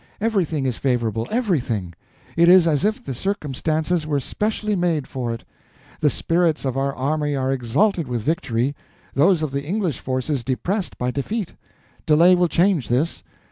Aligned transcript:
Everything 0.19 0.65
is 0.65 0.77
favorable—everything. 0.79 1.93
It 2.35 2.49
is 2.49 2.65
as 2.67 2.83
if 2.83 3.03
the 3.05 3.13
circumstances 3.13 4.07
were 4.07 4.19
specially 4.19 4.75
made 4.75 5.05
for 5.05 5.31
it. 5.31 5.43
The 5.99 6.09
spirits 6.09 6.65
of 6.65 6.75
our 6.75 6.95
army 6.95 7.35
are 7.35 7.51
exalted 7.51 8.07
with 8.07 8.23
victory, 8.23 8.75
those 9.13 9.43
of 9.43 9.51
the 9.51 9.63
English 9.63 9.99
forces 9.99 10.43
depressed 10.43 10.97
by 10.97 11.11
defeat. 11.11 11.53
Delay 12.07 12.33
will 12.33 12.47
change 12.47 12.87
this. 12.87 13.21